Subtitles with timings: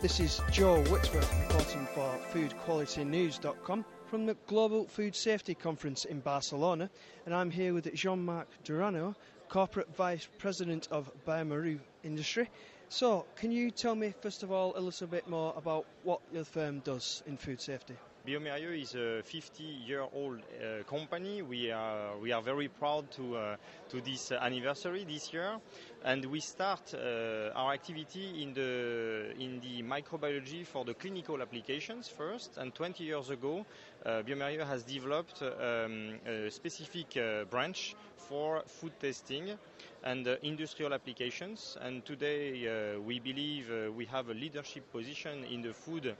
[0.00, 6.88] This is Joe Whitworth reporting for FoodQualityNews.com from the Global Food Safety Conference in Barcelona,
[7.26, 9.16] and I'm here with Jean-Marc Durano,
[9.48, 12.48] Corporate Vice President of bioMérieux Industry.
[12.90, 16.44] So, can you tell me first of all a little bit more about what your
[16.44, 17.94] firm does in food safety?
[18.28, 21.40] bioMérieux is a 50-year-old uh, company.
[21.40, 23.56] We are we are very proud to uh,
[23.88, 25.58] to this anniversary this year,
[26.04, 32.08] and we start uh, our activity in the in the microbiology for the clinical applications
[32.08, 32.58] first.
[32.58, 33.64] And 20 years ago,
[34.08, 39.58] uh, bioMérieux has developed um, a specific uh, branch for food testing
[40.04, 41.76] and uh, industrial applications.
[41.80, 46.16] And today uh, we believe uh, we have a leadership position in the food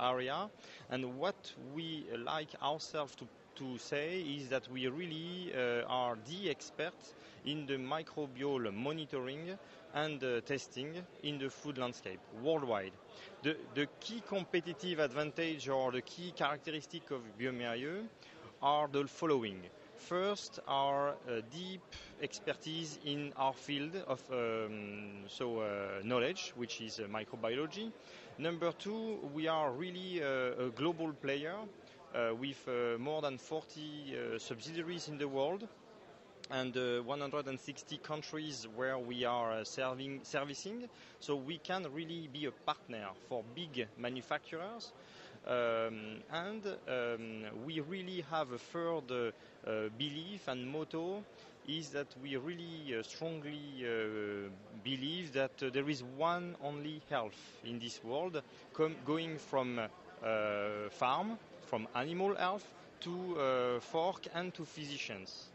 [0.00, 0.48] area.
[0.90, 3.26] And what we like ourselves to
[3.58, 9.58] to say is that we really uh, are the experts in the microbial monitoring
[9.94, 12.92] and testing in the food landscape worldwide.
[13.42, 18.04] The, the, key competitive advantage or the key characteristic of bioMérieux
[18.62, 19.60] are the following.
[19.96, 21.82] First, our uh, deep
[22.22, 27.90] expertise in our field of um, so uh, knowledge, which is uh, microbiology.
[28.38, 31.56] Number two, we are really uh, a global player
[32.38, 35.68] with uh, more than 40 subsidiaries in the world
[36.50, 40.88] and uh, 160 countries where we are uh, serving, servicing.
[41.20, 44.92] So we can really be a partner for big manufacturers
[45.46, 51.22] um, and um, we really have a third uh, belief and motto
[51.66, 54.48] is that we really uh, strongly uh,
[54.82, 58.40] believe that uh, there is one only health in this world,
[59.04, 62.66] going from uh, farm, from animal health
[63.00, 65.50] to uh, fork and to physicians.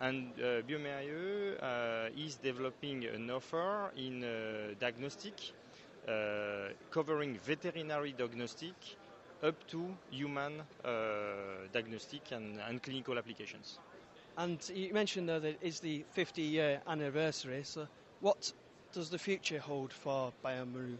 [0.00, 4.24] And uh, bioMérieux is developing an offer in
[4.78, 5.34] diagnostic,
[6.90, 8.74] covering veterinary diagnostic,
[9.42, 10.90] up to human uh,
[11.72, 13.78] diagnostic and, and, clinical applications.
[14.36, 17.86] And you mentioned though that it's the 50 year anniversary, so
[18.20, 18.52] what
[18.92, 20.98] does the future hold for bioMérieux?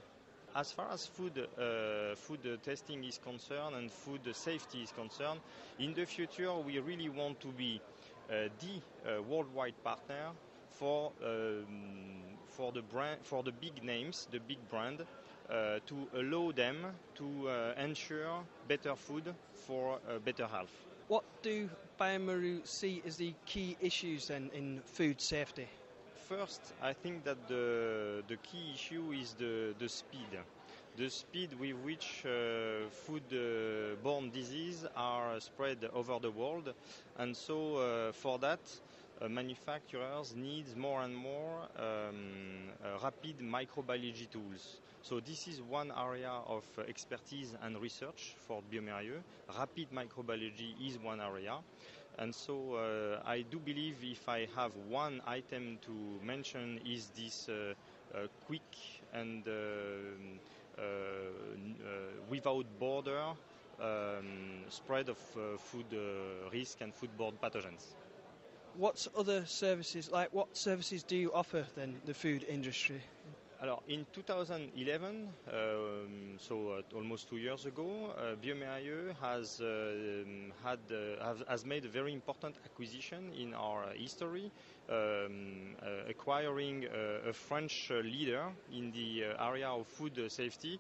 [0.54, 5.41] As far as food, uh, food testing is concerned and food safety is concerned,
[5.78, 7.81] in the future we really want to be
[8.31, 8.81] uh, the
[9.19, 10.31] uh, worldwide partner
[10.70, 15.06] for um, for the brand for the big names, the big brand,
[15.50, 20.86] uh, to allow them to uh, ensure better food for uh, better health.
[21.09, 25.69] What do bioMérieux see as the key issues then in food safety?
[26.29, 30.39] First, I think that the, the key issue is the, the speed.
[30.97, 36.73] The speed with which uh, food-borne diseases are spread over the world.
[37.19, 38.61] And so uh, for that,
[39.21, 44.81] uh, manufacturers need more and more um, uh, rapid microbiology tools.
[45.03, 49.21] So this is one area of uh, expertise and research for bioMérieux.
[49.59, 51.59] Rapid microbiology is one area.
[52.19, 55.93] And so uh, I do believe if I have one item to
[56.25, 57.75] mention is this uh,
[58.15, 58.63] uh, quick
[59.13, 59.45] and
[62.29, 63.23] without border
[63.81, 65.19] um, spread of
[65.61, 65.87] food
[66.53, 67.95] risk and foodborne pathogens
[68.77, 73.03] what other services, like what services do you offer then the food industry?
[73.89, 79.95] In 2011, um, so uh, almost two years ago, uh, bioMérieux has uh,
[80.63, 84.51] had uh, has made a very important acquisition in our history,
[84.91, 86.85] um, uh, acquiring
[87.27, 90.79] a French leader in the uh, area of food safety,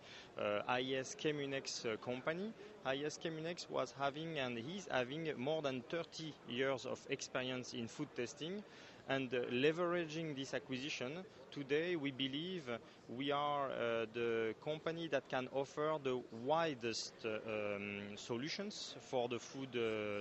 [0.68, 2.52] AES Chemunex company.
[2.84, 8.08] AES Chemunex was having and is having more than 30 years of experience in food
[8.14, 8.62] testing
[9.08, 12.68] and uh, leveraging this acquisition, today we believe
[13.08, 17.38] we are uh, the company that can offer the widest uh,
[17.76, 19.74] um, solutions for the food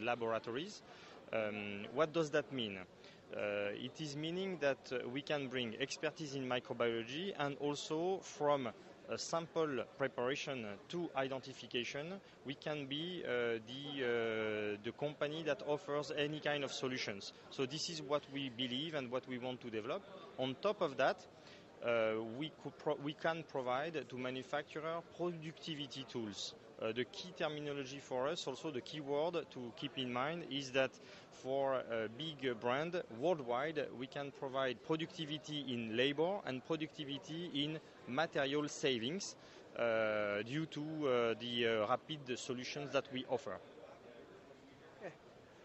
[0.03, 0.81] laboratories.
[1.31, 2.77] Um, what does that mean?
[3.35, 8.69] Uh, it is meaning that uh, we can bring expertise in microbiology and also from
[9.17, 16.39] sample preparation to identification, we can be uh, the, uh, the company that offers any
[16.39, 17.33] kind of solutions.
[17.49, 20.03] So this is what we believe and what we want to develop.
[20.37, 21.17] On top of that,
[21.85, 22.51] uh, we,
[23.03, 26.53] we, can provide to manufacturer productivity tools.
[26.81, 30.71] Uh, the key terminology for us, also the key word to keep in mind, is
[30.71, 30.91] that
[31.31, 38.67] for a big brand worldwide, we can provide productivity in labor and productivity in material
[38.67, 39.35] savings
[39.77, 43.57] uh, due to uh, the uh, rapid solutions that we offer.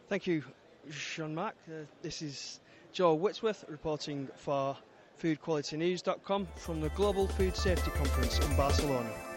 [0.08, 0.42] Thank you,
[0.88, 1.54] Jean-Marc.
[1.68, 2.60] Uh, this is
[2.92, 4.76] Joe Whitworth reporting for
[5.22, 9.27] foodqualitynews.com from the Global Food Safety Conference in Barcelona.